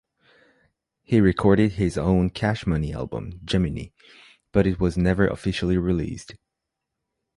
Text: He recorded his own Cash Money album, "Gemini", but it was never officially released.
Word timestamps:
He 1.03 1.21
recorded 1.21 1.73
his 1.73 1.95
own 1.95 2.31
Cash 2.31 2.65
Money 2.65 2.91
album, 2.91 3.39
"Gemini", 3.45 3.89
but 4.51 4.65
it 4.65 4.79
was 4.79 4.97
never 4.97 5.27
officially 5.27 5.77
released. 5.77 6.33